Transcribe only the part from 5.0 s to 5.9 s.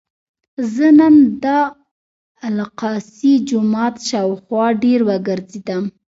وګرځېدم.